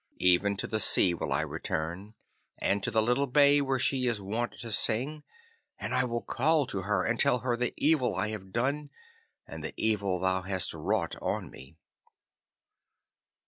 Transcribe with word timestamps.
Even 0.17 0.57
to 0.57 0.65
the 0.65 0.79
sea 0.79 1.13
will 1.13 1.31
I 1.31 1.41
return, 1.41 2.15
and 2.57 2.81
to 2.81 2.89
the 2.89 3.03
little 3.03 3.27
bay 3.27 3.61
where 3.61 3.77
she 3.77 4.07
is 4.07 4.19
wont 4.19 4.53
to 4.53 4.71
sing, 4.71 5.23
and 5.77 5.93
I 5.93 6.05
will 6.05 6.23
call 6.23 6.65
to 6.65 6.81
her 6.81 7.05
and 7.05 7.19
tell 7.19 7.41
her 7.41 7.55
the 7.55 7.71
evil 7.77 8.15
I 8.15 8.29
have 8.29 8.51
done 8.51 8.89
and 9.45 9.63
the 9.63 9.75
evil 9.77 10.19
thou 10.19 10.41
hast 10.41 10.73
wrought 10.73 11.15
on 11.21 11.51
me. 11.51 11.77